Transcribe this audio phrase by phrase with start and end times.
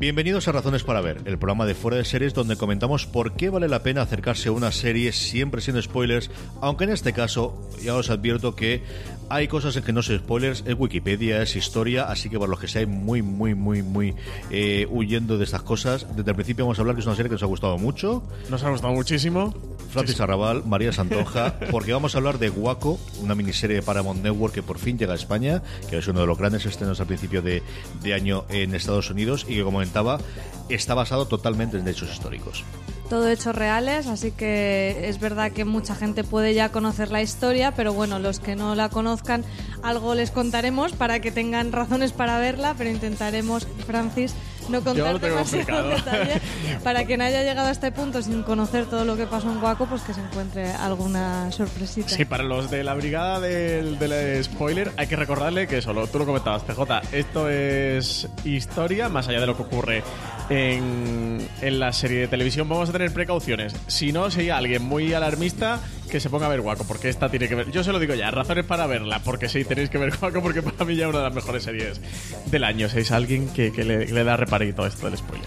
[0.00, 3.50] Bienvenidos a Razones para Ver, el programa de fuera de series donde comentamos por qué
[3.50, 6.30] vale la pena acercarse a una serie siempre sin spoilers,
[6.62, 8.82] aunque en este caso ya os advierto que
[9.30, 12.58] hay cosas en que no son spoilers, es Wikipedia, es historia, así que por los
[12.58, 14.14] que seáis muy, muy, muy, muy
[14.50, 17.28] eh, huyendo de estas cosas, desde el principio vamos a hablar que es una serie
[17.28, 18.24] que nos ha gustado mucho.
[18.50, 19.54] Nos ha gustado muchísimo.
[19.92, 24.52] Francis Arrabal, María Santoja, porque vamos a hablar de Guaco, una miniserie de Paramount Network
[24.52, 27.40] que por fin llega a España, que es uno de los grandes estrenos al principio
[27.40, 27.62] de,
[28.02, 32.64] de año en Estados Unidos y que como está basado totalmente en hechos históricos.
[33.10, 37.74] Todo hechos reales, así que es verdad que mucha gente puede ya conocer la historia,
[37.74, 39.44] pero bueno, los que no la conozcan,
[39.82, 44.32] algo les contaremos para que tengan razones para verla, pero intentaremos, Francis,
[44.70, 46.40] no contar demasiado detalle
[46.82, 49.86] para quien haya llegado a este punto sin conocer todo lo que pasó en Guaco,
[49.86, 52.08] pues que se encuentre alguna sorpresita.
[52.08, 56.18] Sí, para los de la brigada del, del spoiler hay que recordarle que solo tú
[56.18, 56.80] lo comentabas, TJ,
[57.12, 60.02] esto es historia más allá de lo que ocurre
[60.48, 62.68] en, en la serie de televisión.
[62.68, 63.74] Vamos a tener precauciones.
[63.86, 67.48] Si no, hay alguien muy alarmista, que se ponga a ver Guaco, porque esta tiene
[67.48, 67.70] que ver.
[67.70, 70.62] Yo se lo digo ya, razones para verla, porque sí, tenéis que ver Guaco, porque
[70.62, 72.00] para mí ya es una de las mejores series
[72.46, 72.88] del año.
[72.88, 75.46] Si es alguien que, que le, le da reparito esto del spoiler.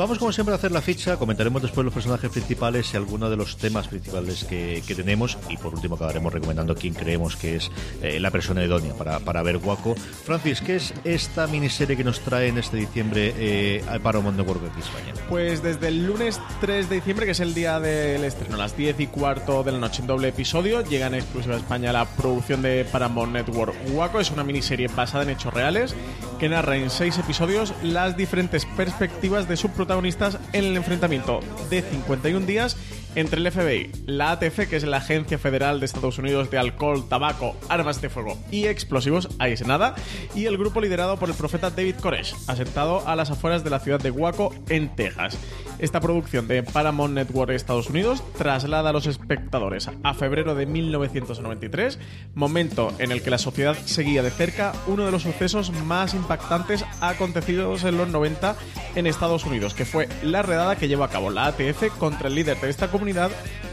[0.00, 3.36] Vamos como siempre a hacer la ficha, comentaremos después los personajes principales y algunos de
[3.36, 7.70] los temas principales que, tenemos y por último acabaremos recomendando quién creemos que es
[8.00, 9.94] eh, la persona idónea para, para ver Guaco.
[10.24, 14.80] Francis, ¿qué es esta miniserie que nos trae en este diciembre eh, Paramount Network aquí
[14.80, 15.12] España?
[15.28, 18.74] Pues desde el lunes 3 de diciembre, que es el día del estreno, a las
[18.74, 22.06] 10 y cuarto de la noche en doble episodio, llega en exclusiva a España la
[22.06, 24.18] producción de Paramount Network Guaco.
[24.18, 25.94] Es una miniserie basada en hechos reales
[26.40, 31.40] que narra en seis episodios las diferentes perspectivas de su protagonista protagonistas en el enfrentamiento
[31.68, 32.76] de 51 días
[33.14, 37.08] entre el FBI, la ATF, que es la Agencia Federal de Estados Unidos de Alcohol,
[37.08, 39.94] Tabaco, Armas de Fuego y Explosivos, ahí es nada,
[40.34, 43.80] y el grupo liderado por el profeta David Koresh, asentado a las afueras de la
[43.80, 45.36] ciudad de Waco, en Texas.
[45.78, 51.98] Esta producción de Paramount Network Estados Unidos traslada a los espectadores a febrero de 1993,
[52.34, 56.84] momento en el que la sociedad seguía de cerca uno de los sucesos más impactantes
[57.00, 58.56] acontecidos en los 90
[58.94, 62.34] en Estados Unidos, que fue la redada que llevó a cabo la ATF contra el
[62.34, 62.99] líder de esta comunidad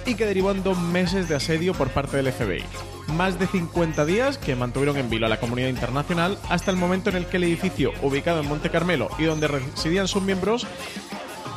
[0.05, 2.63] y que derivó en dos meses de asedio por parte del FBI.
[3.15, 7.09] Más de 50 días que mantuvieron en vilo a la comunidad internacional hasta el momento
[7.09, 10.65] en el que el edificio ubicado en Monte Carmelo y donde residían sus miembros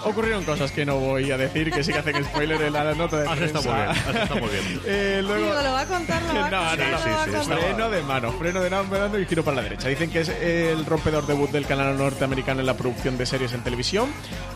[0.05, 3.19] ocurrieron cosas que no voy a decir, que sí que hacen spoiler en la nota
[3.21, 3.59] de has prensa.
[3.59, 4.81] Está muy bien, has estado muy bien.
[4.87, 5.47] Eh, luego...
[5.47, 7.37] Digo, lo va a contar, lo va a No, contar, no, no, a sí, sí,
[7.37, 7.59] contar.
[7.59, 9.89] Freno de mano, freno de mano y giro para la derecha.
[9.89, 13.63] Dicen que es el rompedor debut del canal norteamericano en la producción de series en
[13.63, 14.09] televisión,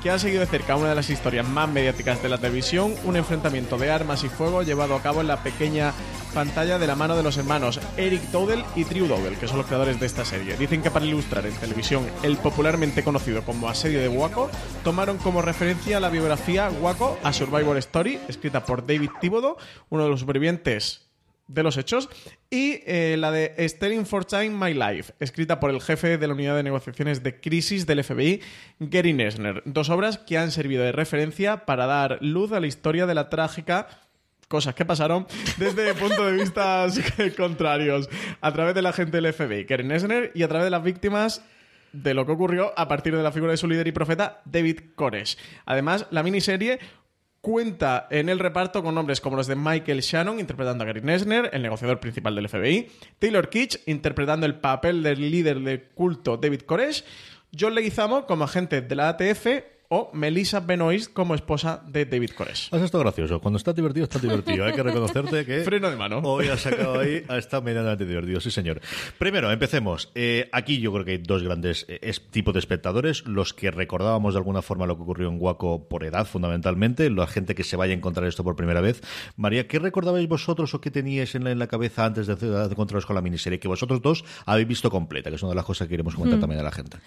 [0.03, 3.17] que ha seguido de cerca una de las historias más mediáticas de la televisión, un
[3.17, 5.93] enfrentamiento de armas y fuego llevado a cabo en la pequeña
[6.35, 9.67] pantalla de la mano de los hermanos Eric Dowdle y Drew Dowdle, que son los
[9.67, 10.57] creadores de esta serie.
[10.57, 14.51] Dicen que para ilustrar en televisión el popularmente conocido como asedio de Waco,
[14.83, 19.57] tomaron como referencia la biografía Waco, A Survivor Story, escrita por David Thibodeau,
[19.91, 21.09] uno de los supervivientes
[21.47, 22.09] de los hechos,
[22.51, 26.35] y eh, la de Sterling for Time My Life, escrita por el jefe de la
[26.35, 28.41] unidad de negociaciones de crisis del FBI,
[28.81, 29.63] Gary Nesner.
[29.67, 33.29] Dos obras que han servido de referencia para dar luz a la historia de la
[33.29, 33.89] trágica
[34.47, 36.87] cosas que pasaron desde puntos de vista
[37.37, 38.09] contrarios
[38.41, 41.43] a través de la gente del FBI, Gary Nesner, y a través de las víctimas
[41.93, 44.81] de lo que ocurrió a partir de la figura de su líder y profeta, David
[44.97, 45.39] Koresh.
[45.65, 46.81] Además, la miniserie
[47.41, 51.51] cuenta en el reparto con nombres como los de Michael Shannon interpretando a Gary Nesner,
[51.53, 52.89] el negociador principal del FBI,
[53.19, 57.05] Taylor Kitsch interpretando el papel del líder del culto David Koresh,
[57.57, 59.47] John Leguizamo como agente de la ATF
[59.95, 62.69] o Melissa Benoist como esposa de David Koresh.
[62.73, 63.41] Has estado gracioso.
[63.41, 64.65] Cuando estás divertido, estás divertido.
[64.65, 65.61] Hay que reconocerte que.
[65.65, 66.19] Freno de mano.
[66.19, 68.81] Hoy has sacado ahí, ha estado medianamente divertido, sí, señor.
[69.19, 70.11] Primero, empecemos.
[70.17, 74.35] Eh, aquí yo creo que hay dos grandes eh, tipos de espectadores: los que recordábamos
[74.35, 77.77] de alguna forma lo que ocurrió en Waco por edad, fundamentalmente, la gente que se
[77.77, 79.01] vaya a encontrar esto por primera vez.
[79.37, 82.65] María, ¿qué recordabais vosotros o qué teníais en la, en la cabeza antes de, de
[82.65, 83.61] encontraros con la miniserie?
[83.61, 86.41] Que vosotros dos habéis visto completa, que es una de las cosas que queremos comentar
[86.41, 86.99] también a la gente.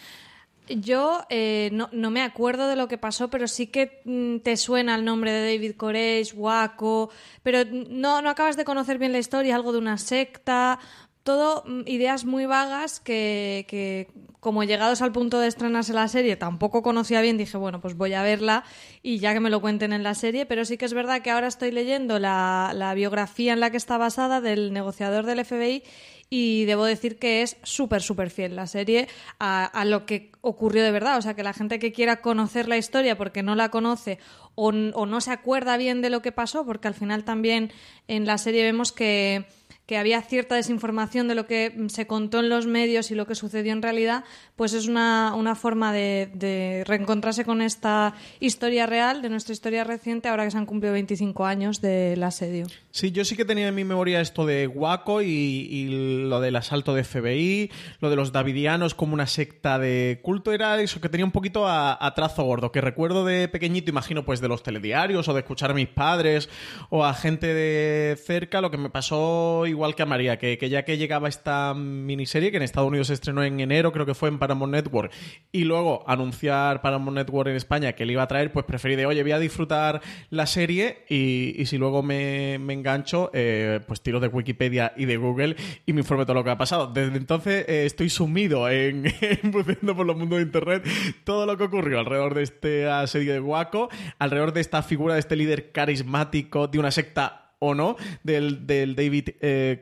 [0.69, 4.57] Yo eh, no, no me acuerdo de lo que pasó, pero sí que mm, te
[4.57, 7.09] suena el nombre de David Koresh, Waco,
[7.43, 10.79] pero no, acabas de conocer bien la historia, algo de una secta.
[11.23, 14.07] todo mm, ideas muy vagas que, que,
[14.39, 18.13] como llegados al punto de estrenarse la serie, tampoco conocía bien, dije, bueno, pues voy
[18.13, 18.63] a verla
[19.03, 21.31] y ya que me lo cuenten en la serie, pero sí que es verdad que
[21.31, 25.83] ahora estoy leyendo la, la biografía en la que está basada del negociador del FBI
[26.29, 29.07] y debo decir que es súper, súper fiel la serie
[29.39, 31.17] a, a, lo que ocurrió de verdad.
[31.17, 34.19] O sea, que la gente que quiera conocer la historia porque no la conoce
[34.55, 37.71] o, o no se acuerda bien de lo que pasó, porque al final también
[38.07, 39.45] en la serie vemos que
[39.87, 43.35] que había cierta desinformación de lo que se contó en los medios y lo que
[43.35, 44.25] sucedió en realidad,
[44.57, 50.27] pues es una, una forma de, reencontrarse con esta historia real, de nuestra historia reciente,
[50.27, 52.67] ahora que se han cumplido 25 años del asedio.
[52.91, 56.57] Sí, yo sí que tenía en mi memoria esto de Waco y, y, lo del
[56.57, 61.07] asalto de FBI, lo de los davidianos como una secta de culto, era eso que
[61.07, 64.63] tenía un poquito a, a trazo gordo, que recuerdo de pequeñito, imagino, pues de los
[64.63, 66.49] telediarios o de escuchar a mis padres
[66.89, 70.83] o a gente de cerca, lo que me pasó igual que a María, que, ya
[70.83, 74.29] que llegaba esta miniserie, que en Estados Unidos se estrenó en enero, creo que fue
[74.29, 75.11] en Paramount Network,
[75.51, 79.05] y luego anunciar Paramount Network en España que le iba a traer, pues preferí de,
[79.05, 84.19] oye, voy a disfrutar la serie y, si luego me, me engancho, eh, pues tiro
[84.19, 86.87] de Wikipedia y de Google y me informe todo lo que ha pasado.
[86.87, 90.87] Desde entonces eh, estoy sumido en, en por los mundos de Internet
[91.23, 93.89] todo lo que ocurrió alrededor de esta serie de Waco,
[94.19, 98.95] alrededor de esta figura, de este líder carismático de una secta o no del, del
[98.95, 99.81] David eh,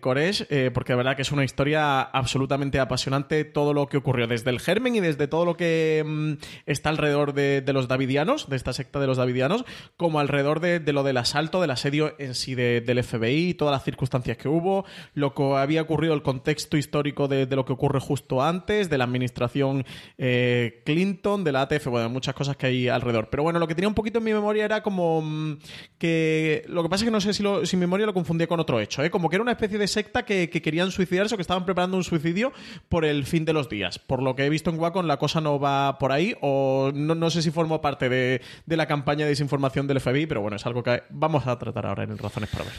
[0.49, 4.49] eh, porque de verdad que es una historia absolutamente apasionante todo lo que ocurrió desde
[4.49, 6.33] el germen y desde todo lo que mmm,
[6.65, 9.65] está alrededor de, de, los davidianos, de esta secta de los davidianos,
[9.97, 13.73] como alrededor de, de lo del asalto, del asedio en sí de, del FBI, todas
[13.73, 17.99] las circunstancias que hubo, lo que había ocurrido, el contexto histórico de, lo que ocurre
[17.99, 19.85] justo antes, de la administración
[20.17, 23.29] eh, Clinton, de la ATF, bueno, muchas cosas que hay alrededor.
[23.29, 25.57] Pero bueno, lo que tenía un poquito en mi memoria era como mmm,
[25.97, 28.59] que lo que pasa es que no sé si lo sin memoria lo confundía con
[28.59, 29.09] otro hecho, ¿eh?
[29.09, 31.97] como que era una especie de secta que, que, querían suicidarse o que estaban preparando
[31.97, 32.51] un suicidio
[32.89, 33.99] por el fin de los días.
[33.99, 37.29] Por lo que he visto en Wacom, la cosa no va por ahí, o no,
[37.29, 40.83] sé si formó parte de, la campaña de desinformación del FBI, pero bueno, es algo
[40.83, 42.73] que vamos a tratar ahora en Razones para ver.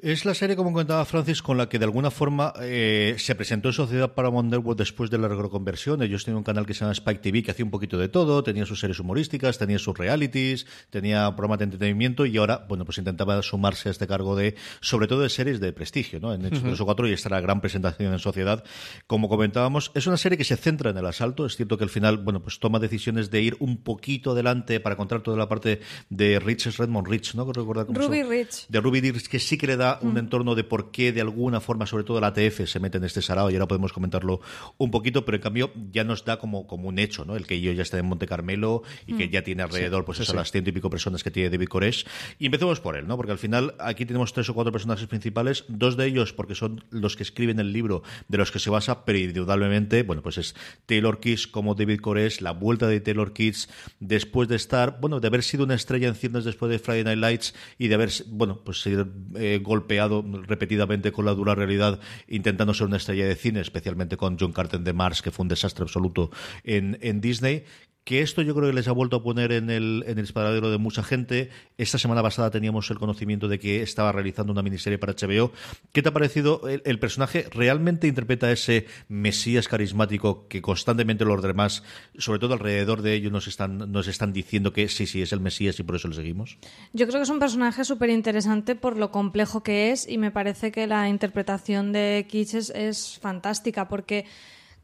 [0.00, 3.68] Es la serie, como contaba Francis, con la que de alguna forma eh, se presentó
[3.68, 6.02] en Sociedad Paramount Network después de la reconversión.
[6.02, 8.42] Ellos tenían un canal que se llama Spike TV que hacía un poquito de todo,
[8.42, 12.98] tenía sus series humorísticas, tenía sus realities, tenía programas de entretenimiento y ahora, bueno, pues
[12.98, 16.34] intentaba sumarse a este cargo de, sobre todo de series de prestigio, ¿no?
[16.34, 16.68] En Hechos uh -huh.
[16.68, 18.64] 3 o 4 y esta la gran presentación en sociedad.
[19.06, 21.46] Como comentábamos, es una serie que se centra en el asalto.
[21.46, 24.96] Es cierto que al final, bueno, pues toma decisiones de ir un poquito adelante para
[24.96, 25.80] contar toda la parte
[26.10, 27.50] de Rich, es Redmond Rich, ¿no?
[27.52, 28.30] Recordar cómo Ruby son?
[28.30, 28.66] Rich.
[28.68, 31.60] De Ruby Rich, que sí que le da un entorno de por qué de alguna
[31.60, 34.40] forma, sobre todo la ATF, se mete en este sarao y ahora podemos comentarlo
[34.78, 37.36] un poquito, pero en cambio ya nos da como, como un hecho, ¿no?
[37.36, 40.22] El que yo ya está en Monte Carmelo y que ya tiene alrededor, pues, sí,
[40.22, 40.36] eso, sí.
[40.36, 42.06] las ciento y pico personas que tiene David Koresh.
[42.38, 43.16] Y empecemos por él, ¿no?
[43.16, 46.84] Porque al final aquí tenemos tres o cuatro personajes principales, dos de ellos porque son
[46.90, 50.54] los que escriben el libro de los que se basa, pero indudablemente, bueno, pues es
[50.86, 55.26] Taylor Kitsch como David Koresh, la vuelta de Taylor Kitsch después de estar, bueno, de
[55.26, 58.60] haber sido una estrella en ciernes después de Friday Night Lights y de haber, bueno,
[58.64, 61.98] pues ser eh, golpeado repetidamente con la dura realidad
[62.28, 65.48] intentando ser una estrella de cine, especialmente con John Carter de Mars, que fue un
[65.48, 66.30] desastre absoluto
[66.64, 67.64] en, en Disney,
[68.04, 70.70] que esto yo creo que les ha vuelto a poner en el, en el esparadero
[70.70, 71.50] de mucha gente.
[71.78, 75.52] Esta semana pasada teníamos el conocimiento de que estaba realizando una miniserie para HBO.
[75.92, 76.62] ¿Qué te ha parecido?
[76.68, 81.82] ¿El, personaje realmente interpreta ese mesías carismático que constantemente los demás,
[82.18, 85.40] sobre todo alrededor de ellos, nos están, nos están diciendo que sí, sí, es el
[85.40, 86.58] mesías y por eso le seguimos?
[86.92, 90.30] Yo creo que es un personaje súper interesante por lo complejo que es y me
[90.30, 94.26] parece que la interpretación de Kitsch es fantástica porque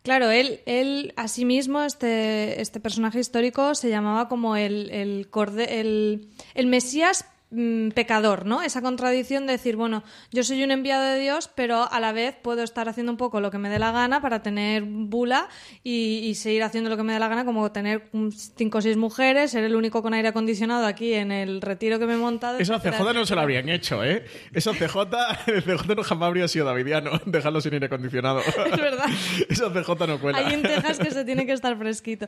[0.03, 5.29] Claro, él, él a sí mismo, este, este personaje histórico, se llamaba como el, el,
[5.29, 8.63] corde, el, el Mesías mmm, pecador, ¿no?
[8.63, 10.03] Esa contradicción de decir, bueno,
[10.33, 13.41] yo soy un enviado de Dios, pero a la vez puedo estar haciendo un poco
[13.41, 15.49] lo que me dé la gana para tener bula
[15.83, 18.09] y, y seguir haciendo lo que me dé la gana, como tener
[18.57, 22.07] cinco o seis mujeres, ser el único con aire acondicionado aquí en el retiro que
[22.07, 22.59] me he montado.
[22.59, 24.25] Eso a CJ no se lo habrían hecho, ¿eh?
[24.53, 24.97] Eso CJ,
[25.47, 28.41] el CJ no jamás habría sido davidiano, dejarlo sin aire acondicionado.
[28.69, 29.07] Es verdad.
[29.49, 30.39] Eso CJ no cuela.
[30.39, 32.27] Hay en Texas que se tiene que estar fresquito.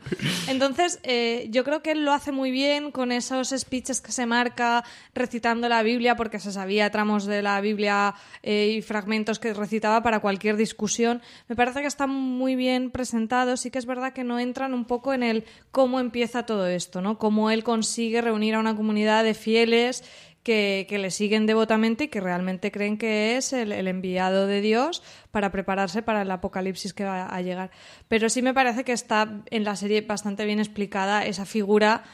[0.48, 4.26] Entonces, eh, yo creo que él lo hace muy bien con esos speeches que se
[4.26, 9.54] marca recitando la Biblia, porque se sabía tramos de la Biblia eh, y fragmentos que
[9.54, 11.22] recitaba para cualquier discusión.
[11.48, 13.60] Me parece que están muy bien presentados.
[13.60, 17.00] Sí que es verdad que no entran un poco en el cómo empieza todo esto,
[17.00, 17.18] ¿no?
[17.18, 20.04] Cómo él consigue reunir a una comunidad de fieles
[20.42, 25.52] que, le siguen devotamente y que realmente creen que es el, enviado de Dios para
[25.52, 27.70] prepararse para el apocalipsis que va a llegar.
[28.08, 32.04] Pero sí me parece que está en la serie bastante bien explicada esa figura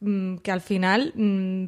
[0.00, 1.66] mmm, que al final mmm,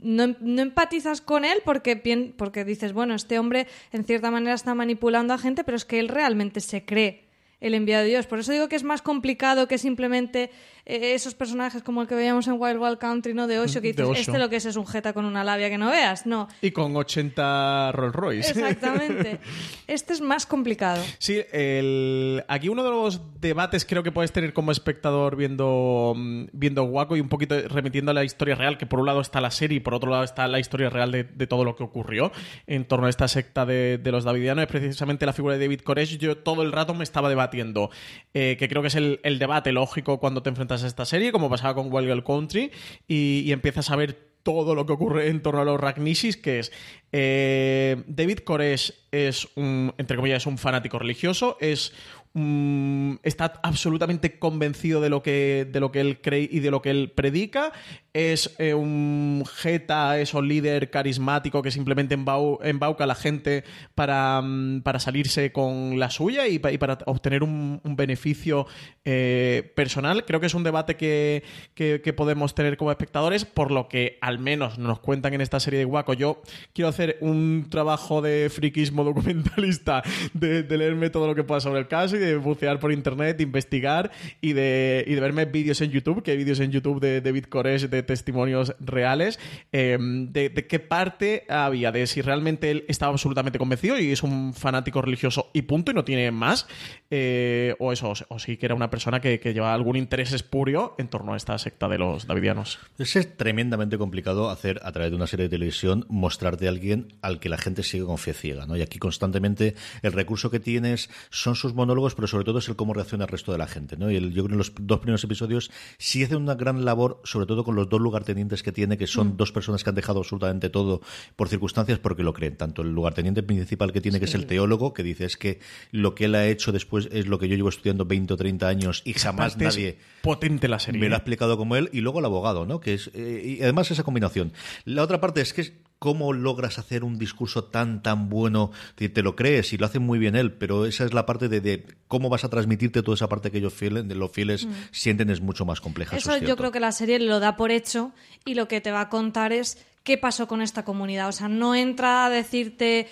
[0.00, 1.96] no, no empatizas con él porque,
[2.36, 5.98] porque dices, bueno, este hombre en cierta manera está manipulando a gente, pero es que
[5.98, 7.28] él realmente se cree
[7.60, 8.26] el enviado de Dios.
[8.26, 10.50] Por eso digo que es más complicado que simplemente
[10.88, 13.46] eh, esos personajes como el que veíamos en Wild Wild Country, ¿no?
[13.46, 14.18] De Osho, que dices, Osho.
[14.18, 16.24] este lo que es es un jeta con una labia que no veas.
[16.26, 18.50] No, Y con 80 Rolls Royce.
[18.50, 19.38] exactamente.
[19.86, 21.02] Este es más complicado.
[21.18, 22.44] Sí, el...
[22.46, 27.16] aquí uno de los debates creo que puedes tener como espectador viendo, mm, viendo Waco
[27.16, 29.78] y un poquito remitiendo a la historia real, que por un lado está la serie
[29.78, 32.32] y por otro lado está la historia real de, de todo lo que ocurrió
[32.66, 35.80] en torno a esta secta de, de los Davidianos, es precisamente la figura de David
[35.80, 36.18] Koresh.
[36.18, 37.90] Yo todo el rato me estaba debatiendo,
[38.34, 41.50] eh, que creo que es el, el debate lógico cuando te enfrentas esta serie, como
[41.50, 42.70] pasaba con Wild Wild Country,
[43.06, 46.60] y, y empiezas a ver todo lo que ocurre en torno a los Ragnisis, que
[46.60, 46.72] es
[47.12, 51.92] eh, David Koresh es un, entre comillas, es un fanático religioso, es
[52.38, 56.80] un- está absolutamente convencido de lo que de lo que él cree y de lo
[56.82, 57.72] que él predica,
[58.12, 63.64] es eh, un jeta, es un líder carismático que simplemente embau- embauca a la gente
[63.94, 68.66] para, mm, para salirse con la suya y, pa- y para obtener un, beneficio
[69.04, 70.24] eh, personal.
[70.24, 71.42] Creo que es un debate que,
[71.74, 75.78] que- podemos tener como espectadores, por lo que al menos nos cuentan en esta serie
[75.78, 76.14] de Waco.
[76.14, 76.42] Yo
[76.72, 80.02] quiero hacer un trabajo de friquismo documentalista,
[80.32, 83.36] de, de leerme todo lo que pueda sobre el caso y de bucear por internet,
[83.36, 87.00] de investigar y de, y de verme vídeos en YouTube, que hay vídeos en YouTube
[87.00, 89.38] de David Koresh de testimonios reales,
[89.72, 94.22] eh, de, de qué parte había, de si realmente él estaba absolutamente convencido y es
[94.22, 96.66] un fanático religioso y punto, y no tiene más,
[97.10, 100.94] eh, o eso, o sí que era una persona que, que lleva algún interés espurio
[100.98, 102.78] en torno a esta secta de los davidianos.
[102.98, 107.40] Es tremendamente complicado hacer a través de una serie de televisión mostrarte a alguien al
[107.40, 108.76] que la gente sigue con fe ciega, ¿no?
[108.76, 112.74] Y aquí constantemente el recurso que tienes son sus monólogos, pero sobre todo es el
[112.74, 114.10] cómo reacciona el resto de la gente, ¿no?
[114.10, 117.20] Y el- yo creo que en los dos primeros episodios sí hace una gran labor,
[117.22, 120.18] sobre todo con los dos lugartenientes que tiene, que son dos personas que han dejado
[120.18, 121.00] absolutamente todo
[121.36, 122.56] por circunstancias porque lo creen.
[122.56, 125.60] Tanto el lugarteniente principal que tiene, que es el teólogo, que dice es que
[125.92, 128.66] lo que él ha hecho después es lo que yo llevo estudiando 20 o 30
[128.66, 131.00] años y jamás Aparte, es nadie potente la serie.
[131.00, 131.20] me lo ha ¿eh?
[131.20, 132.80] explicado como él y luego el abogado, ¿no?
[132.80, 134.52] Que es eh, y además esa combinación.
[134.84, 139.22] La otra parte es que cómo logras hacer un discurso tan tan bueno, te, te
[139.22, 141.86] lo crees y lo hace muy bien él, pero esa es la parte de, de
[142.06, 145.40] cómo vas a transmitirte toda esa parte que ellos fieles, de los fieles sienten es
[145.40, 146.16] mucho más compleja.
[146.16, 148.12] Eso es yo creo que la serie lo da por hecho
[148.44, 151.28] y lo que te va a contar es qué pasó con esta comunidad.
[151.28, 153.08] O sea, no entra a decirte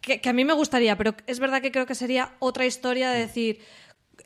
[0.00, 3.10] que, que a mí me gustaría, pero es verdad que creo que sería otra historia
[3.10, 3.60] de decir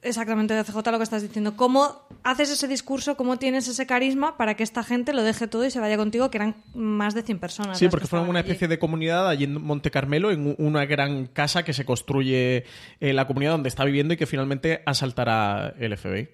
[0.03, 1.57] exactamente de CJ lo que estás diciendo.
[1.57, 5.65] ¿Cómo haces ese discurso, cómo tienes ese carisma para que esta gente lo deje todo
[5.65, 7.79] y se vaya contigo, que eran más de 100 personas?
[7.79, 8.49] Sí, porque que fueron una allí?
[8.49, 12.65] especie de comunidad allí en Monte Carmelo, en una gran casa que se construye
[13.01, 16.29] en la comunidad donde está viviendo y que finalmente asaltará el FBI.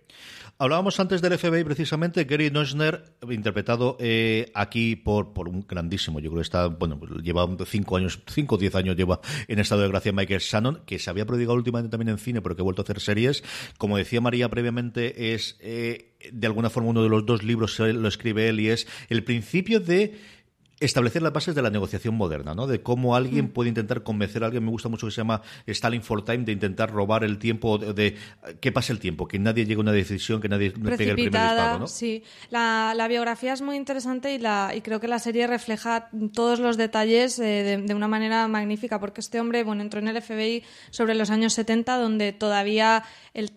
[0.58, 6.30] Hablábamos antes del FBI, precisamente, Gary Neusner, interpretado eh, aquí por, por un grandísimo, yo
[6.30, 9.82] creo que está, bueno, pues lleva cinco años, cinco o diez años lleva en estado
[9.82, 12.64] de gracia Michael Shannon, que se había prodigado últimamente también en cine, pero que ha
[12.64, 13.44] vuelto a hacer series.
[13.76, 18.08] Como decía María previamente, es eh, de alguna forma uno de los dos libros, lo
[18.08, 20.14] escribe él, y es el principio de
[20.78, 22.66] establecer las bases de la negociación moderna, ¿no?
[22.66, 26.02] De cómo alguien puede intentar convencer a alguien, me gusta mucho que se llama Stalin
[26.02, 28.16] for Time, de intentar robar el tiempo, de, de
[28.61, 31.14] que pase el tiempo, que nadie llegue a una decisión, que nadie me pegue el
[31.14, 31.87] primer precipitada, disparo, ¿no?
[31.87, 32.23] sí.
[32.50, 36.61] La, la biografía es muy interesante y, la, y creo que la serie refleja todos
[36.61, 40.21] los detalles eh, de, de una manera magnífica, porque este hombre, bueno, entró en el
[40.21, 43.02] FBI sobre los años 70, donde todavía,
[43.33, 43.50] el,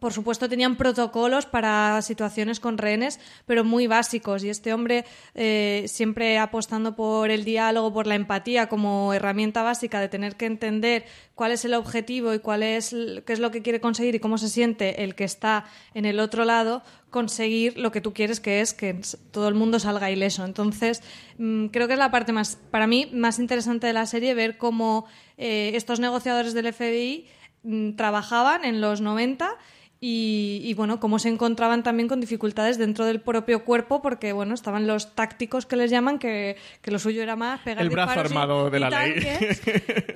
[0.00, 4.42] por supuesto, tenían protocolos para situaciones con rehenes, pero muy básicos.
[4.42, 9.98] Y este hombre eh, siempre apostando por el diálogo, por la empatía como herramienta básica
[9.98, 11.04] de tener que entender
[11.34, 12.94] cuál es el objetivo y cuál es
[13.26, 16.20] qué es lo que quiere conseguir y cómo se siente el que está en el
[16.20, 18.96] otro lado, conseguir lo que tú quieres, que es que
[19.32, 20.44] todo el mundo salga ileso.
[20.44, 21.02] Entonces,
[21.36, 24.56] mmm, creo que es la parte más, para mí, más interesante de la serie, ver
[24.56, 25.06] cómo
[25.38, 27.26] eh, estos negociadores del FBI
[27.64, 29.58] mmm, trabajaban en los 90
[30.04, 34.52] y, y, bueno, cómo se encontraban también con dificultades dentro del propio cuerpo, porque bueno,
[34.52, 38.16] estaban los tácticos que les llaman, que, que lo suyo era más pegar El brazo
[38.16, 39.14] y- armado de y la ley.
[39.22, 39.62] tanques.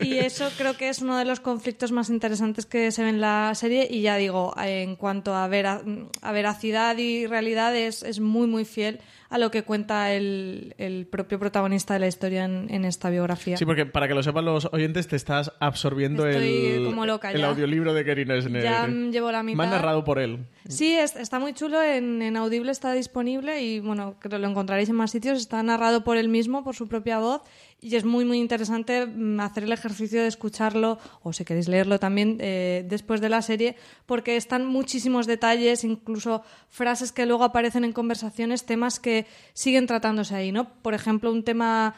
[0.00, 3.20] Y eso creo que es uno de los conflictos más interesantes que se ve en
[3.20, 3.86] la serie.
[3.88, 5.82] Y ya digo, en cuanto a, vera-
[6.20, 11.06] a veracidad y realidad, es, es muy, muy fiel a lo que cuenta el, el
[11.06, 13.56] propio protagonista de la historia en, en esta biografía.
[13.56, 17.30] Sí, porque para que lo sepan los oyentes, te estás absorbiendo Estoy el, como loca
[17.32, 18.62] el audiolibro de Gary Nesner.
[18.62, 19.56] Ya llevo la mitad.
[19.56, 20.46] Más narrado por él.
[20.68, 24.48] Sí, es- está muy chulo, en, en Audible está disponible y bueno, creo que lo
[24.48, 27.42] encontraréis en más sitios, está narrado por él mismo, por su propia voz
[27.80, 31.98] y es muy muy interesante mm, hacer el ejercicio de escucharlo o si queréis leerlo
[31.98, 37.84] también eh, después de la serie porque están muchísimos detalles, incluso frases que luego aparecen
[37.84, 39.15] en conversaciones, temas que
[39.54, 40.68] siguen tratándose ahí, ¿no?
[40.82, 41.94] Por ejemplo, un tema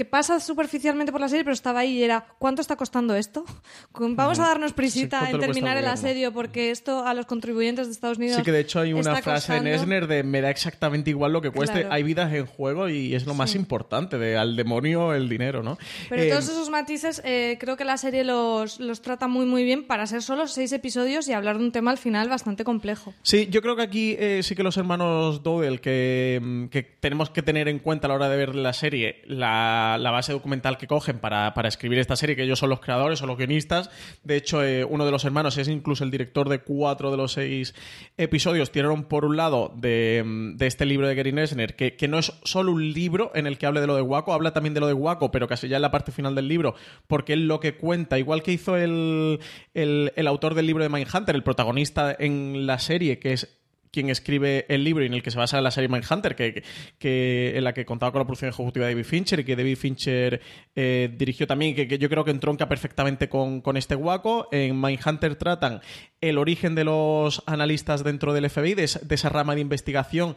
[0.00, 3.44] que pasa superficialmente por la serie, pero estaba ahí y era, ¿cuánto está costando esto?
[3.92, 8.16] Vamos a darnos prisita en terminar el asedio porque esto a los contribuyentes de Estados
[8.16, 8.38] Unidos.
[8.38, 11.42] Sí, que de hecho hay una frase en Esner de me da exactamente igual lo
[11.42, 15.28] que cueste, hay vidas en juego y es lo más importante, de al demonio el
[15.28, 15.76] dinero, ¿no?
[16.08, 19.64] Pero todos eh, esos matices eh, creo que la serie los, los trata muy muy
[19.64, 23.12] bien para ser solo seis episodios y hablar de un tema al final bastante complejo.
[23.22, 27.28] Sí, yo creo que aquí eh, sí que los hermanos Dowell que, mm, que tenemos
[27.28, 30.78] que tener en cuenta a la hora de ver la serie, la la, base documental
[30.78, 33.90] que cogen para, escribir esta serie, que ellos son los creadores, son los guionistas.
[34.22, 37.32] De hecho, eh, uno de los hermanos es incluso el director de cuatro de los
[37.32, 37.74] seis
[38.16, 38.70] episodios.
[38.70, 42.92] Tiraron por un lado de, este libro de Gary Nesner, que, no es solo un
[42.92, 45.30] libro en el que hable de lo de Waco, habla también de lo de Waco,
[45.30, 46.74] pero casi ya en la parte final del libro,
[47.06, 49.38] porque él lo que cuenta, igual que hizo el,
[49.74, 53.59] el autor del libro de Mindhunter, el protagonista en la serie, que es
[53.90, 56.62] quien escribe el libro en el que se basa la serie Mindhunter, que,
[56.98, 59.76] que, en la que contaba con la producción ejecutiva de David Fincher y que David
[59.76, 60.40] Fincher
[60.74, 64.48] eh, dirigió también, que, que, yo creo que entronca perfectamente con, con este guaco.
[64.52, 65.80] En Mindhunter tratan
[66.20, 70.36] el origen de los analistas dentro del FBI, de esa rama de investigación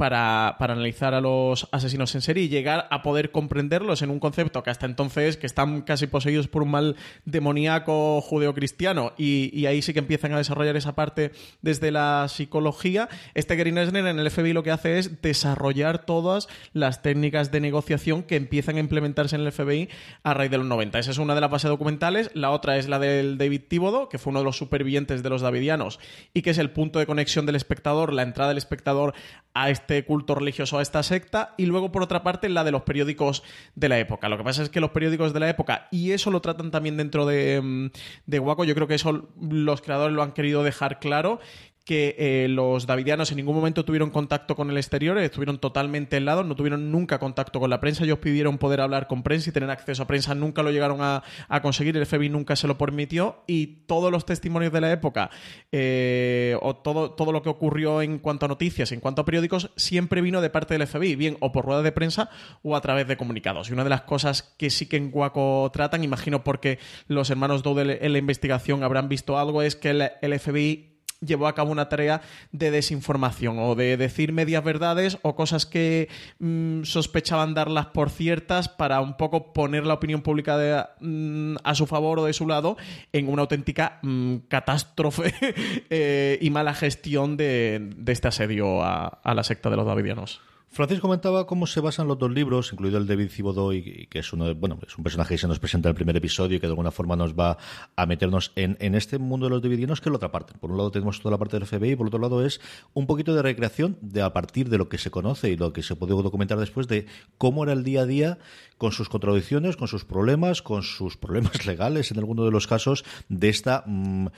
[0.00, 4.18] para, para, analizar a los asesinos en serie y llegar a poder comprenderlos en un
[4.18, 9.82] concepto que hasta entonces que están casi poseídos por un mal demoníaco judeocristiano y, ahí
[9.82, 13.10] sí que empiezan a desarrollar esa parte desde la psicología.
[13.34, 17.60] Este Green Esner en el FBI lo que hace es desarrollar todas las técnicas de
[17.60, 19.90] negociación que empiezan a implementarse en el FBI
[20.22, 20.98] a raíz de los 90.
[20.98, 22.30] Esa es una de las bases documentales.
[22.32, 25.42] La otra es la del David Thibodeau, que fue uno de los supervivientes de los
[25.42, 26.00] Davidianos
[26.32, 29.12] y que es el punto de conexión del espectador, la entrada del espectador
[29.52, 32.82] a este culto religioso, a esta secta, y luego por otra parte la de los
[32.82, 33.42] periódicos
[33.74, 34.28] de la época.
[34.28, 36.96] Lo que pasa es que los periódicos de la época, y eso lo tratan también
[36.96, 37.90] dentro de, mm,
[38.26, 41.40] de Waco, yo creo que eso los creadores lo han querido dejar claro,
[41.84, 46.46] que eh, los davidianos en ningún momento tuvieron contacto con el exterior, estuvieron totalmente helados,
[46.46, 49.70] no tuvieron nunca contacto con la prensa, ellos pidieron poder hablar con prensa y tener
[49.70, 51.22] acceso a prensa, nunca lo llegaron a,
[51.62, 53.42] conseguir, el FBI nunca se lo permitió.
[53.46, 55.30] Y todos los testimonios de la época
[55.72, 59.70] eh, o todo, todo lo que ocurrió en cuanto a noticias, en cuanto a periódicos,
[59.76, 62.30] siempre vino de parte del FBI, bien o por rueda de prensa
[62.62, 63.70] o a través de comunicados.
[63.70, 66.78] Y una de las cosas que sí que en Guaco tratan, imagino porque
[67.08, 71.46] los hermanos Dowdell en la investigación habrán visto algo, es que el, el FBI llevó
[71.46, 76.84] a cabo una tarea de desinformación o de decir medias verdades o cosas que mm,
[76.84, 82.18] sospechaban darlas por ciertas para un poco poner la opinión pública mm, a su favor
[82.18, 82.76] o de su lado
[83.12, 85.34] en una auténtica mm, catástrofe
[85.90, 90.40] eh, y mala gestión de, este asedio a, a la secta de los davidianos.
[90.72, 94.32] Francis comentaba cómo se basan los dos libros, incluido el de David Cibodoy, que es
[94.32, 96.68] uno bueno, es un personaje que se nos presenta en el primer episodio y que
[96.68, 97.58] de alguna forma nos va
[97.96, 100.54] a meternos en, en este mundo de los davidianos, que es la otra parte.
[100.60, 102.60] Por un lado tenemos toda la parte del FBI, y por otro lado es
[102.94, 105.82] un poquito de recreación de a partir de lo que se conoce y lo que
[105.82, 107.06] se puede documentar después de
[107.36, 108.38] cómo era el día a día
[108.78, 113.04] con sus contradicciones, con sus problemas, con sus problemas legales en alguno de los casos
[113.28, 114.28] de esta mm,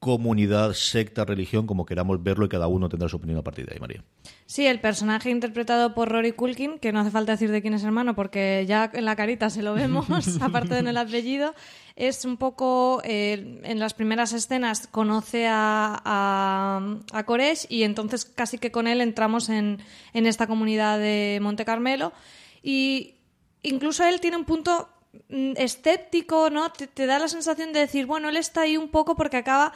[0.00, 3.74] comunidad, secta, religión, como queramos verlo y cada uno tendrá su opinión a partir de
[3.74, 4.02] ahí, María.
[4.46, 7.84] Sí, el personaje interpretado por Rory Culkin, que no hace falta decir de quién es
[7.84, 10.06] hermano porque ya en la carita se lo vemos,
[10.40, 11.54] aparte de en el apellido,
[11.96, 18.24] es un poco, eh, en las primeras escenas conoce a, a, a, Koresh y entonces
[18.24, 19.80] casi que con él entramos en,
[20.14, 22.14] en esta comunidad de Monte Carmelo
[22.62, 23.16] y
[23.62, 24.88] incluso él tiene un punto
[25.28, 26.70] escéptico, ¿no?
[26.72, 29.72] Te, da la sensación de decir, bueno, él está ahí un poco porque acaba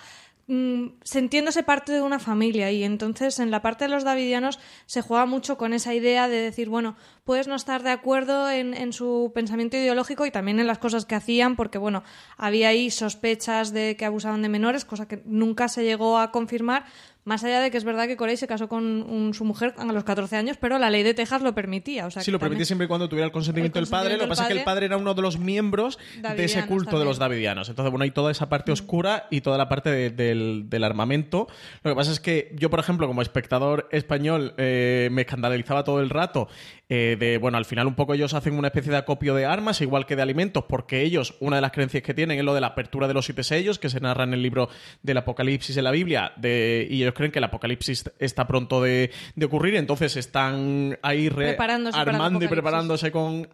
[0.47, 5.03] mm, sintiéndose parte de una familia y entonces en la parte de los davidianos se
[5.03, 8.93] juega mucho con esa idea de decir, bueno, puedes no estar de acuerdo en, en,
[8.93, 12.03] su pensamiento ideológico y también en las cosas que hacían, porque bueno,
[12.37, 16.85] había ahí sospechas de que abusaban de menores, cosa que nunca se llegó a confirmar,
[17.25, 20.05] más allá de que es verdad que Corey se casó con su mujer a los
[20.05, 22.07] 14 años, pero la ley de Texas lo permitía.
[22.07, 24.17] O sea, sí, lo permitía siempre y cuando tuviera el consentimiento, del padre.
[24.19, 26.99] Lo que pasa es que el padre era uno de los miembros de ese culto
[26.99, 27.69] de los davidianos.
[27.71, 31.49] Entonces, bueno, hay toda esa parte oscura y toda la parte del, armamento.
[31.83, 36.01] Lo que pasa es que yo, por ejemplo, como espectador español, eh, me escandalizaba todo
[36.01, 36.49] el rato
[36.95, 39.81] eh, de, bueno, al final un poco ellos hacen una especie de acopio de armas,
[39.81, 42.61] igual que de alimentos, porque ellos, una de las creencias que tienen es lo de
[42.61, 44.69] la apertura de los siete sellos, que se narra en el libro
[45.03, 49.11] del Apocalipsis en la Biblia, de, y ellos creen que el Apocalipsis está pronto de,
[49.45, 51.29] ocurrir, entonces están ahí
[51.93, 53.49] armando y preparándose con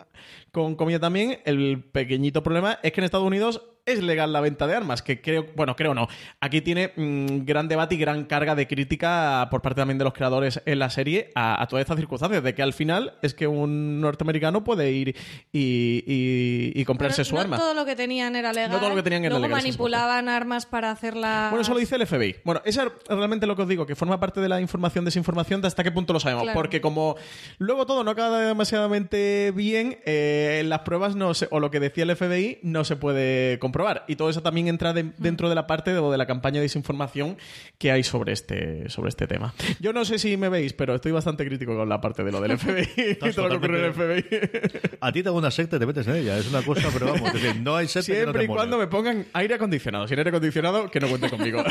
[0.52, 1.40] con comida también.
[1.44, 5.20] El pequeñito problema es que en Estados Unidos es legal la venta de armas, que
[5.20, 6.08] creo, bueno, creo no.
[6.40, 10.12] Aquí tiene mm, gran debate y gran carga de crítica por parte también de los
[10.12, 14.00] creadores en la serie a, todas estas circunstancias, de que al final es que un
[14.00, 15.16] norteamericano puede ir
[15.52, 17.56] y, comprarse su no arma.
[17.56, 18.70] todo lo que tenían era legal.
[18.70, 21.48] No todo lo que tenían era Luego manipulaban armas para hacerla...
[21.50, 22.36] Bueno, eso lo dice el FBI.
[22.44, 25.60] Bueno, eso es realmente lo que os digo, que forma parte de la información, desinformación,
[25.60, 26.48] de hasta qué punto lo sabemos.
[26.52, 27.16] Porque como
[27.58, 32.04] luego todo no acaba demasiadamente bien, eh, las pruebas no se, o lo que decía
[32.04, 34.04] el FBI no se puede comprobar.
[34.08, 37.36] Y todo eso también entra dentro de la parte de, de, la campaña de desinformación
[37.78, 39.54] que hay sobre este, sobre este tema.
[39.80, 42.40] Yo no sé si me veis, pero estoy bastante crítico con la parte de lo
[42.40, 44.98] del FBI y todo lo que ocurre en el FBI.
[45.00, 46.38] A ti te hago una secta y te metes en ella.
[46.38, 50.08] Es una cosa, pero vamos, no hay secta Siempre y cuando me pongan aire acondicionado.
[50.08, 51.62] Sin aire acondicionado, que no cuente conmigo.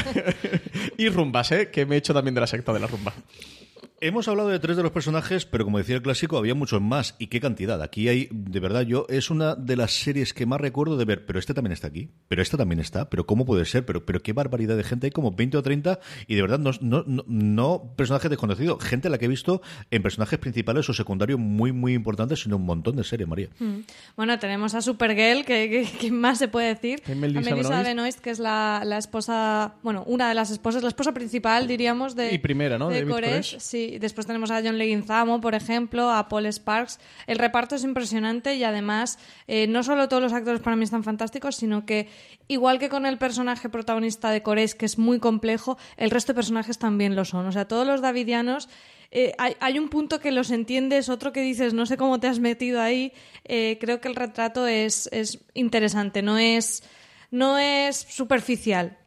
[0.97, 1.69] y rumbas, ¿eh?
[1.71, 3.13] Que me he hecho también de la secta de la rumba.
[4.01, 7.15] Hemos hablado de tres de los personajes, pero como decía el clásico, había muchos más.
[7.19, 7.81] ¿Y qué cantidad?
[7.81, 11.25] Aquí hay, de verdad, yo es una de las series que más recuerdo de ver,
[11.25, 13.85] pero este también está aquí, pero este también está, pero ¿cómo puede ser?
[13.85, 16.71] Pero, pero qué barbaridad de gente, hay como 20 o 30, y de verdad no,
[16.79, 21.37] no, no, personajes desconocidos, gente a la que he visto en personajes principales o secundarios
[21.37, 23.49] muy, muy importantes, sino un montón de series, María.
[23.59, 23.79] Mm.
[24.15, 27.01] Bueno, tenemos a Supergirl, que, que, más se puede decir.
[27.05, 31.13] A Melissa Benoist, que es la, la, esposa, bueno, una de las esposas, la esposa
[31.13, 32.33] principal, diríamos, de.
[32.33, 32.87] Y primera, ¿no?
[32.87, 36.99] De, de sí después tenemos a John Leguizamo, por ejemplo, a Paul Sparks.
[37.25, 41.03] El reparto es impresionante y además eh, no solo todos los actores para mí están
[41.03, 42.07] fantásticos, sino que
[42.47, 46.35] igual que con el personaje protagonista de Cores, que es muy complejo, el resto de
[46.35, 47.47] personajes también lo son.
[47.47, 48.69] O sea, todos los davidianos...
[49.11, 52.37] Eh, hay, un punto que los entiendes, otro que dices, no sé cómo te has
[52.37, 53.11] metido ahí.
[53.43, 56.83] Eh, creo que el retrato es, es interesante, no es,
[57.31, 58.98] no es superficial.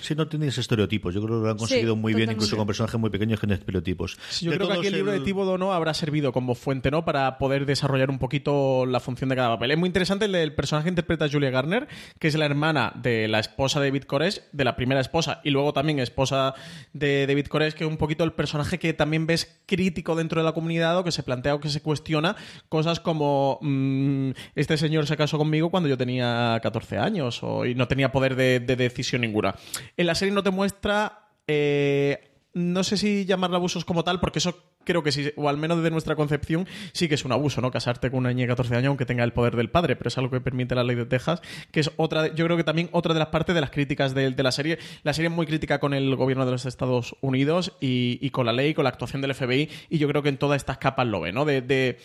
[0.00, 1.14] Sí, no tenéis estereotipos.
[1.14, 4.18] Yo creo que lo han conseguido muy bien, incluso con personajes muy pequeños que estereotipos.
[4.40, 7.38] yo creo que aquí el libro de Tíbodo no habrá servido como fuente no para
[7.38, 9.72] poder desarrollar un poquito la función de cada papel.
[9.72, 13.38] Es muy interesante el, personaje que interpreta Julia Garner, que es la hermana de la
[13.38, 16.54] esposa de David Koresh, de la primera esposa, y luego también esposa
[16.92, 20.44] de David Koresh, que es un poquito el personaje que también ves crítico dentro de
[20.44, 22.36] la comunidad o que se plantea o que se cuestiona
[22.68, 27.74] cosas como mm, este señor se casó conmigo cuando yo tenía 14 años o, y
[27.74, 29.53] no tenía poder de decisión ninguna.
[29.96, 31.28] En la serie no te muestra.
[31.46, 35.56] Eh, no sé si llamarlo abusos como tal, porque eso creo que sí, o al
[35.56, 37.70] menos desde nuestra concepción, sí que es un abuso, ¿no?
[37.70, 40.18] Casarte con una niña de 14 años aunque tenga el poder del padre, pero es
[40.18, 43.12] algo que permite la ley de Texas, que es otra, yo creo que también otra
[43.14, 44.78] de las partes de las críticas de, la serie.
[45.02, 48.52] La serie es muy crítica con el gobierno de los Estados Unidos y, con la
[48.52, 51.20] ley, con la actuación del FBI, y yo creo que en todas estas capas lo
[51.20, 51.44] ve, ¿no?
[51.44, 51.98] de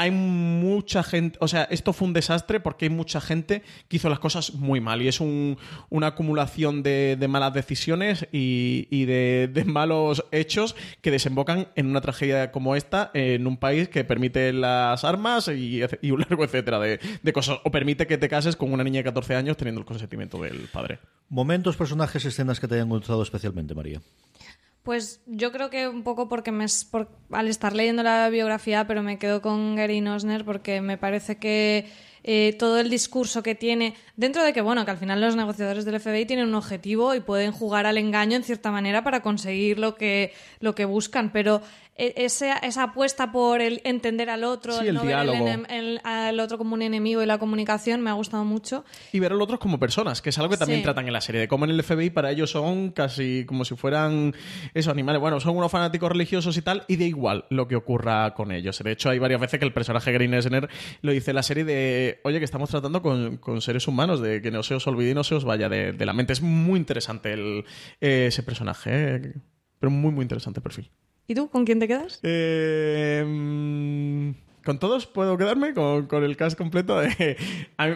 [0.00, 4.08] hay mucha gente, o sea, esto fue un desastre porque hay mucha gente que hizo
[4.08, 10.74] las cosas muy mal y es una acumulación de, malas decisiones y, de, malos hechos
[11.02, 15.82] que desembocan en una tragedia como esta en un país que permite las armas y,
[16.10, 19.04] un largo etcétera de, de, cosas o permite que te cases con una niña de
[19.04, 20.98] 14 años teniendo el consentimiento del padre.
[21.28, 24.00] Momentos, personajes, escenas que te hayan gustado especialmente, María.
[24.82, 26.66] Pues yo creo que un poco porque me,
[27.30, 31.90] al estar leyendo la biografía, pero me quedo con Gary Nosner porque me parece que
[32.22, 35.84] eh, todo el discurso que tiene, dentro de que, bueno, que al final los negociadores
[35.84, 39.78] del FBI tienen un objetivo y pueden jugar al engaño en cierta manera para conseguir
[39.78, 41.62] lo que, lo que buscan, pero
[42.00, 46.82] esa, esa apuesta por el entender al otro, el, no ver al otro como un
[46.82, 48.84] enemigo y la comunicación me ha gustado mucho.
[49.12, 51.42] Y ver al otro como personas, que es algo que también tratan en la serie,
[51.42, 54.34] de cómo en el FBI para ellos son casi como si fueran
[54.72, 58.32] esos animales, bueno, son unos fanáticos religiosos y tal, y da igual lo que ocurra
[58.34, 58.78] con ellos.
[58.82, 60.68] De hecho, hay varias veces que el personaje Green Esner
[61.02, 64.50] lo dice en la serie de, oye, que estamos tratando con, seres humanos, de que
[64.50, 66.32] no se os olvide y no se os vaya de, la mente.
[66.32, 67.64] Es muy interesante el,
[68.00, 69.34] ese personaje, ¿eh?
[69.78, 70.90] pero muy, muy interesante el perfil.
[71.30, 72.18] ¿Y tú con quién te quedas?
[72.24, 74.30] Eh, mm,
[74.64, 77.00] con todos puedo quedarme, con, el cast completo.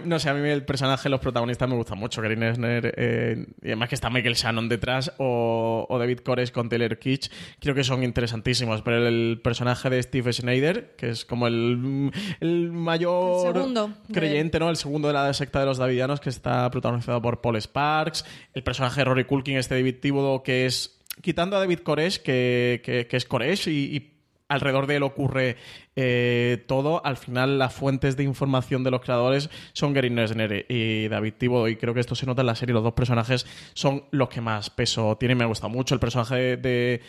[0.04, 2.22] no sé, a mí el personaje, los protagonistas me gustan mucho.
[2.22, 6.96] Gary Nesner, eh, y además que está Michael Shannon detrás, o, David Koresh con Taylor
[6.96, 8.82] Kitsch, creo que son interesantísimos.
[8.82, 12.12] Pero el, personaje de Steve Schneider, que es como el,
[12.70, 14.70] mayor creyente, ¿no?
[14.70, 18.24] El segundo de la secta de los Davidianos, que está protagonizado por Paul Sparks.
[18.54, 23.08] El personaje de Rory Culkin, este David Thibodeau, que es quitando a David Koresh, que,
[23.10, 24.10] es Koresh y,
[24.46, 25.56] alrededor de él ocurre
[25.96, 31.08] eh, todo, al final las fuentes de información de los creadores son Gary Nesner y
[31.08, 34.04] David Thibodeau y creo que esto se nota en la serie, los dos personajes son
[34.10, 37.00] los que más peso tienen, me gusta mucho el personaje de,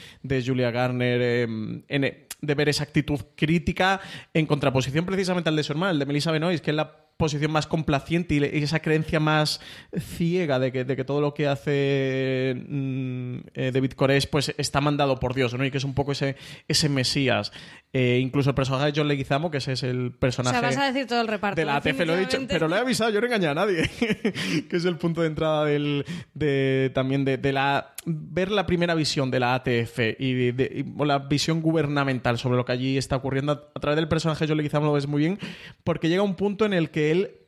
[0.45, 3.99] Julia Garner em, de ver esa actitud crítica
[4.33, 7.51] en contraposición precisamente al de su hermana, el de Melissa Benoist, que es la posición
[7.51, 9.61] más complaciente y, esa creencia más
[9.97, 14.81] ciega de que, de que todo lo que hace mm, eh, David Koresh pues está
[14.81, 15.65] mandado por Dios, ¿no?
[15.65, 16.35] Y que es un poco ese,
[16.67, 17.51] ese mesías.
[17.93, 20.57] Eh, incluso el personaje de John Leguizamo, que ese es el personaje...
[20.57, 21.55] O sea, vas a decir todo el reparto.
[21.55, 23.65] De la ATF, lo he dicho, pero lo he avisado, yo no he engañado a
[23.65, 23.89] nadie.
[24.69, 27.93] que es el punto de entrada del, de, también de, de, la...
[28.05, 32.73] Ver la primera visión de la ATF y, de, la visión gubernamental sobre lo que
[32.73, 35.39] allí está ocurriendo a, través del personaje de John Leguizamo lo ves muy bien,
[35.83, 37.44] porque llega un punto en el que él Mm,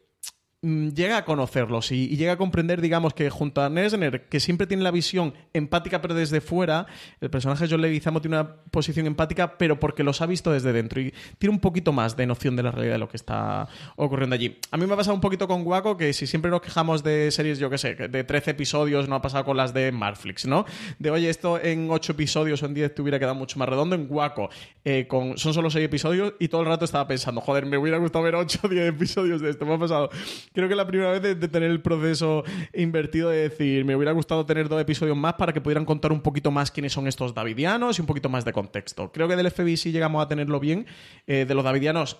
[0.61, 4.81] llega a conocerlos y, llega a comprender, digamos, que junto a Nesner, que siempre tiene
[4.81, 6.87] la visión empática pero desde fuera,
[7.21, 10.99] el personaje John Leguizamo tiene una posición empática pero porque los ha visto desde dentro
[10.99, 13.67] y tiene un poquito más de noción de la realidad de lo que está
[13.97, 14.57] ocurriendo allí.
[14.71, 17.29] A mí me ha pasado un poquito con Guaco que si siempre nos quejamos de
[17.29, 20.65] series, yo qué sé, de 13 episodios, no ha pasado con las de Marflix, ¿no?
[20.97, 23.95] De, oye, esto en 8 episodios o en 10 te hubiera quedado mucho más redondo.
[23.95, 24.49] En Guaco
[24.83, 27.99] eh, con, son solo 6 episodios y todo el rato estaba pensando, joder, me hubiera
[27.99, 29.65] gustado ver 8 o 10 episodios de esto.
[29.65, 30.09] Me ha pasado
[30.57, 32.43] creo que la primera vez de, tener el proceso
[32.73, 36.21] invertido de decir, me hubiera gustado tener dos episodios más para que pudieran contar un
[36.21, 39.11] poquito más quiénes son estos davidianos y un poquito más de contexto.
[39.11, 40.87] Creo que del FBI sí llegamos a tenerlo bien.
[41.27, 42.17] Eh, de los davidianos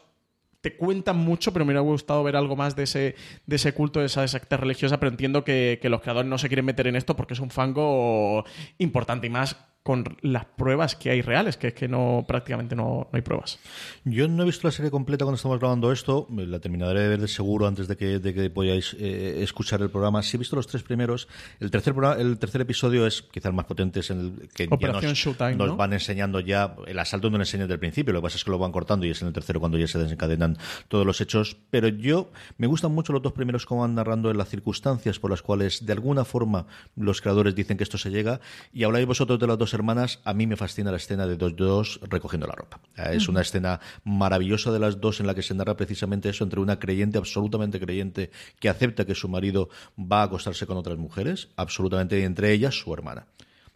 [0.62, 3.16] te cuentan mucho, pero me hubiera gustado ver algo más de ese,
[3.48, 6.48] de ese culto, de esa secta religiosa, pero entiendo que, que los creadores no se
[6.48, 8.46] quieren meter en esto porque es un fango
[8.78, 13.08] importante y más con las pruebas que hay reales, que es que no prácticamente no,
[13.14, 13.58] hay pruebas.
[14.04, 17.22] Yo no he visto la serie completa cuando estamos grabando esto, la terminaré de ver
[17.22, 20.22] de seguro antes de que, de que podáis eh, escuchar el programa.
[20.24, 21.30] Sí he visto los tres primeros.
[21.62, 25.78] El tercer, el tercer episodio es quizá el más potente, es en el que nos,
[25.78, 28.44] van enseñando ya, el asalto no lo enseñan desde el principio, lo que pasa es
[28.44, 30.58] que lo van cortando y es en el tercero cuando ya se desencadenan
[30.90, 34.38] todos los hechos, pero yo me gustan mucho los dos primeros como van narrando en
[34.38, 38.42] las circunstancias por las cuales de alguna forma los creadores dicen que esto se llega
[38.74, 41.56] y habláis vosotros de las dos hermanas, a mí me fascina la escena de dos
[41.56, 42.80] dos recogiendo la ropa.
[42.98, 46.44] Eh, es una escena maravillosa de las dos en la que se narra precisamente eso
[46.44, 50.98] entre una creyente, absolutamente creyente, que acepta que su marido va a acostarse con otras
[50.98, 53.28] mujeres, absolutamente, y entre ellas su hermana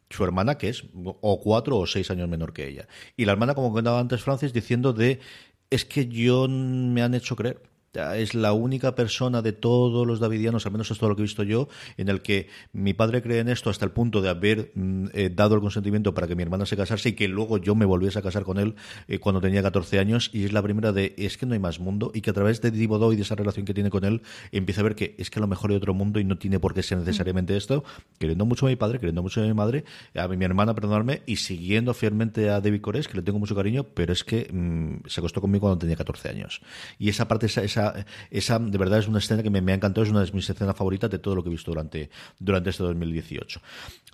[0.10, 2.86] su hermana, que es o cuatro o seis años menor que ella.
[3.16, 5.22] Y la hermana, como contaba antes Francis, diciendo de
[5.70, 10.66] es que yo me han hecho creer es la única persona de todos los davidianos,
[10.66, 13.40] al menos es todo lo que he visto yo, en el que mi padre cree
[13.40, 16.44] en esto hasta el punto de haber mm, eh, dado el consentimiento para que mi
[16.44, 18.76] hermana se casase y que luego yo me volviese a casar con él
[19.08, 21.80] eh, cuando tenía 14 años y es la primera de es que no hay más
[21.80, 24.22] mundo y que a través de Divodo y de esa relación que tiene con él
[24.52, 26.60] empieza a ver que es que a lo mejor hay otro mundo y no tiene
[26.60, 27.84] por qué ser necesariamente esto,
[28.20, 29.84] queriendo mucho a mi padre, queriendo mucho a mi madre,
[30.16, 33.84] a mi hermana, perdonarme, y siguiendo fielmente a David Cores, que le tengo mucho cariño,
[33.84, 36.62] pero es que mm, se acostó conmigo cuando tenía 14 años.
[36.98, 40.10] Y esa parte, esa esa, de verdad es una escena que me, ha encantado, es
[40.10, 43.62] una de mis escenas favoritas de todo lo que he visto durante, durante este 2018.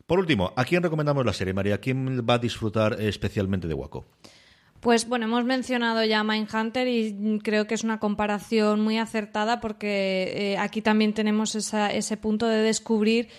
[0.06, 1.80] Por último, ¿a quién recomendamos la serie, María?
[1.80, 4.06] ¿Quién va a disfrutar especialmente de Waco?
[4.80, 10.54] Pues bueno, hemos mencionado ya Mindhunter y creo que es una comparación muy acertada porque
[10.54, 13.30] eh, aquí también tenemos ese punto de descubrir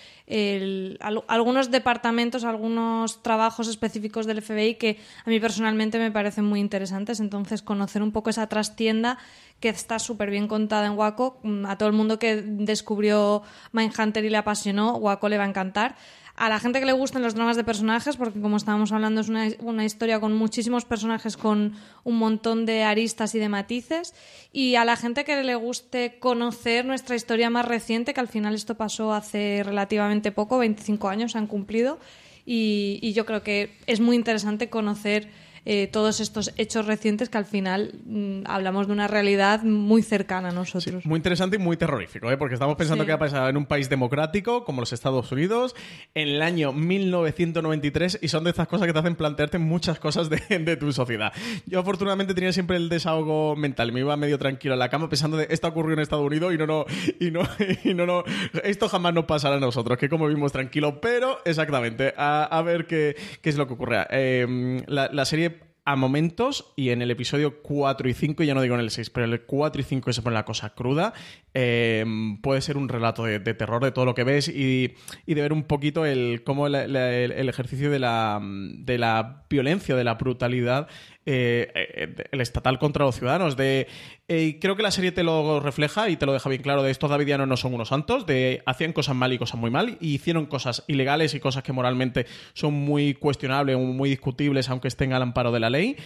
[1.28, 7.20] algunos departamentos, algunos trabajos específicos del FBI que a mí personalmente me parecen muy interesantes.
[7.20, 9.16] Entonces, conocer un poco esa trastienda
[9.60, 14.30] que está súper bien contada en Waco, a todo el mundo que descubrió Mindhunter y
[14.30, 15.96] le apasionó, Waco le va a encantar
[16.38, 19.28] a la gente que le gusten los dramas de personajes, porque como estábamos hablando es
[19.28, 21.74] una, una, historia con muchísimos personajes con
[22.04, 24.14] un montón de aristas y de matices,
[24.52, 28.54] y a la gente que le guste conocer nuestra historia más reciente, que al final
[28.54, 31.98] esto pasó hace relativamente poco, 25 años han cumplido,
[32.46, 35.28] y, y yo creo que es muy interesante conocer
[35.64, 40.48] eh, todos estos hechos recientes que al final mm, hablamos de una realidad muy cercana
[40.48, 41.04] a nosotros.
[41.04, 42.36] muy interesante y muy terrorífico, ¿eh?
[42.36, 45.74] porque estamos pensando que ha pasado en un país democrático como los Estados Unidos
[46.14, 50.28] en el año 1993 y son de estas cosas que te hacen plantearte muchas cosas
[50.30, 51.32] de, tu sociedad.
[51.66, 55.36] Yo afortunadamente tenía siempre el desahogo mental, me iba medio tranquilo en la cama pensando
[55.36, 56.84] de esto ocurrió en Estados Unidos y no, no,
[57.20, 57.42] y no,
[57.84, 58.24] y no, no,
[58.64, 63.16] esto jamás nos pasará a nosotros, que como vimos tranquilo, pero exactamente, a, ver qué,
[63.40, 64.06] qué, es lo que ocurre.
[64.10, 65.57] Eh, la, la serie
[65.88, 69.08] a momentos, y en el episodio 4 y 5, ya no digo en el 6,
[69.08, 71.14] pero en el 4 y 5 se pone la cosa cruda,
[71.54, 74.92] em, puede ser un relato de, terror de todo lo que ves y,
[75.24, 79.96] y de ver un poquito el cómo el, el, ejercicio de la, de la violencia,
[79.96, 80.88] de la brutalidad
[81.30, 83.54] eh, eh, el estatal contra los ciudadanos.
[83.54, 83.86] De,
[84.28, 86.90] eh, creo que la serie te lo refleja y te lo deja bien claro de
[86.90, 90.14] estos davidianos no son unos santos, de hacían cosas mal y cosas muy mal, y
[90.14, 95.20] hicieron cosas ilegales y cosas que moralmente son muy cuestionables, muy discutibles, aunque estén al
[95.20, 95.96] amparo de la ley.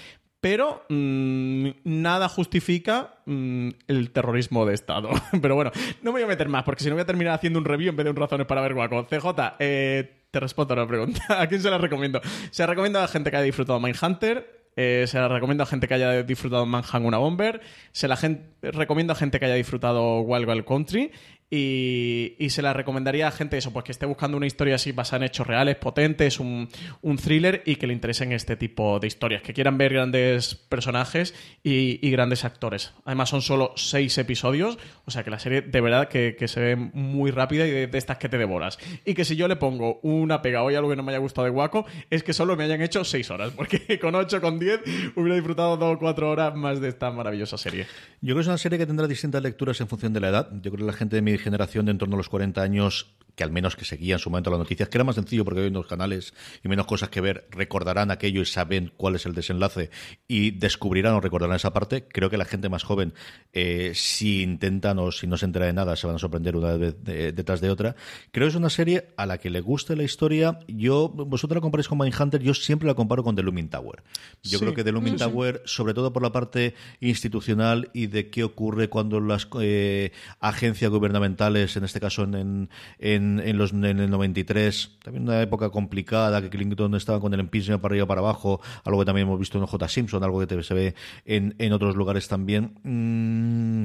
[0.40, 5.10] Pero mm, nada justifica mm, el terrorismo de Estado.
[5.40, 5.70] Pero bueno,
[6.02, 7.90] no me voy a meter más, porque si no voy a terminar haciendo un review
[7.90, 9.06] en vez de un razones para ver guaco.
[9.06, 11.22] CJ, te respondo a la pregunta.
[11.40, 12.20] ¿A quién se la recomiendo?
[12.50, 15.66] Se la recomiendo a la gente que haya disfrutado Mindhunter, Eh, se la recomiendo a
[15.66, 17.60] gente que haya disfrutado Manhunt una Bomber.
[17.92, 18.18] Se la
[18.62, 21.12] recomiendo a gente que haya disfrutado Wild Wild Country.
[21.54, 25.18] Y, se la recomendaría a gente eso, pues que esté buscando una historia así basada
[25.18, 26.68] en hechos reales, potentes, un,
[27.02, 31.34] un thriller y que le interesen este tipo de historias, que quieran ver grandes personajes
[31.62, 32.94] y, grandes actores.
[33.04, 36.76] Además son solo seis episodios, o sea que la serie de verdad que, se ve
[36.76, 38.78] muy rápida y de, estas que te devoras.
[39.04, 41.44] Y que si yo le pongo una pega hoy algo que no me haya gustado
[41.44, 44.80] de Guaco, es que solo me hayan hecho seis horas, porque con ocho, con diez
[45.16, 47.86] hubiera disfrutado dos o cuatro horas más de esta maravillosa serie.
[48.22, 50.48] Yo creo que es una serie que tendrá distintas lecturas en función de la edad.
[50.62, 53.14] Yo creo que la gente de mi generación de en torno a los 40 años
[53.34, 55.68] que al menos que seguían su momento las noticias, que era más sencillo porque hay
[55.68, 59.90] unos canales y menos cosas que ver, recordarán aquello y saben cuál es el desenlace
[60.28, 62.06] y descubrirán o recordarán esa parte.
[62.06, 63.14] Creo que la gente más joven,
[63.52, 66.76] eh, si intentan o si no se entera de nada, se van a sorprender una
[66.76, 67.96] vez detrás de otra.
[68.30, 70.58] Creo que es una serie a la que le guste la historia.
[70.68, 74.02] Yo, vosotros la comparáis con Mindhunter, yo siempre la comparo con The Looming Tower.
[74.42, 78.44] Yo creo que The Looming Tower, sobre todo por la parte institucional y de qué
[78.44, 82.52] ocurre cuando las eh, agencias gubernamentales, en este caso en
[82.98, 83.21] en,
[83.56, 87.92] los, en el 93, también una época complicada, que Clinton estaba con el empisme para
[87.92, 89.88] arriba para abajo, algo que también hemos visto en J.
[89.88, 92.74] Simpson, algo que se ve en, en otros lugares también.
[92.82, 93.84] Mm,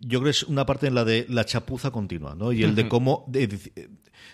[0.00, 2.52] yo creo que es una parte en la de la chapuza continua, ¿no?
[2.52, 3.30] Y el de cómo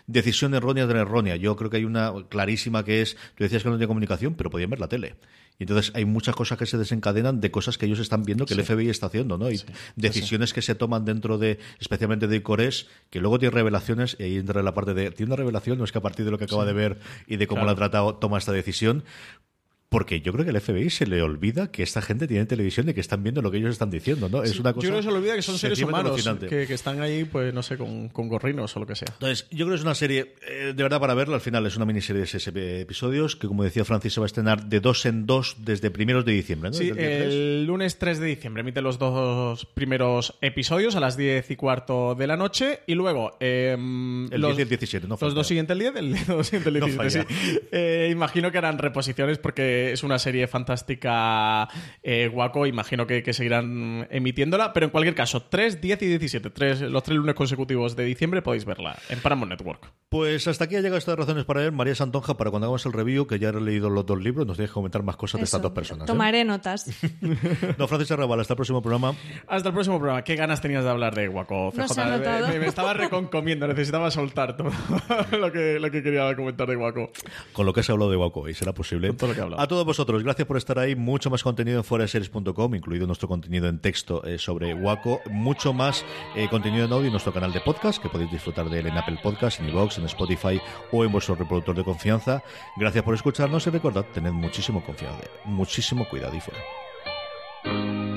[0.06, 1.36] decisión errónea de errónea.
[1.36, 4.50] Yo creo que hay una clarísima que es, tú decías que no tenía comunicación, pero
[4.50, 5.16] podían ver la tele.
[5.58, 8.54] Y entonces hay muchas cosas que se desencadenan de cosas que ellos están viendo que
[8.54, 9.50] el FBI está haciendo, ¿no?
[9.50, 9.62] Y
[9.96, 14.36] decisiones que se toman dentro de, especialmente de Icores, que luego tiene revelaciones, y ahí
[14.38, 16.44] entra la parte de, tiene una revelación, no es que a partir de lo que
[16.44, 19.04] acaba de ver y de cómo la ha tratado, toma esta decisión,
[19.92, 22.94] porque yo creo que el FBI se le olvida que esta gente tiene televisión y
[22.94, 24.42] que están viendo lo que ellos están diciendo, ¿no?
[24.42, 24.86] es una cosa.
[24.86, 27.62] Yo creo que se le olvida que son seres humanos que, están ahí, pues no
[27.62, 29.08] sé, con, gorrinos o lo que sea.
[29.12, 31.34] Entonces, yo creo que es una serie, eh, de verdad, para verla.
[31.34, 34.28] Al final es una miniserie de seis episodios que, como decía Francis, se va a
[34.28, 36.74] estrenar de dos en dos desde primeros de diciembre, ¿no?
[36.74, 41.56] Sí, el, lunes 3 de diciembre emite los dos primeros episodios a las 10 y
[41.56, 43.36] cuarto de la noche y luego.
[43.40, 46.46] Em, el los, 10 y el 17, no Los dos siguientes el 10, el dos
[46.46, 47.18] siguiente el 17, sí.
[47.72, 51.68] Eh, imagino que harán reposiciones porque es una serie fantástica
[52.02, 56.80] eh, guaco, imagino que, seguirán emitiéndola, pero en cualquier caso, 3, 10 y 17, tres,
[56.82, 59.90] los tres lunes consecutivos de diciembre podéis verla en Paramount Network.
[60.08, 62.92] Pues hasta aquí ha llegado estas razones para ver María Santonja para cuando hagamos el
[62.92, 65.44] review, que ya he leído los dos libros, nos tienes que comentar más cosas de
[65.44, 66.04] estas dos personas.
[66.04, 66.06] ¿eh?
[66.06, 66.86] Tomaré notas.
[67.78, 69.14] no, Francis Arrabal, hasta el próximo programa.
[69.48, 70.22] Hasta el próximo programa.
[70.22, 74.70] ¿Qué ganas tenías de hablar de Guaco, me, estaba reconcomiendo, necesitaba soltar todo
[75.38, 77.10] lo que, lo que quería comentar de Guaco.
[77.52, 79.14] Con lo que se hablado de Guaco, y será posible.
[79.56, 80.94] a todos vosotros, gracias por estar ahí.
[80.94, 85.22] Mucho más contenido en foreseries.com, incluido nuestro contenido en texto eh, sobre Waco.
[85.30, 86.04] Mucho más
[86.36, 88.98] eh, contenido en audio en nuestro canal de podcast, que podéis disfrutar de él en
[88.98, 90.60] Apple Podcast, en iVoox, en Spotify
[90.92, 92.42] o en vuestro reproductor de confianza.
[92.76, 98.11] Gracias por escucharnos y recordad, tened muchísimo confianza, muchísimo cuidado y fuera.